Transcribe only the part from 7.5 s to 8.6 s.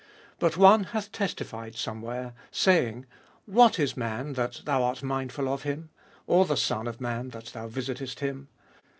thou visitest him